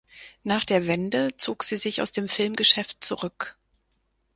[0.41, 3.55] Nach der Wende zog sie sich aus dem Filmgeschäft zurück.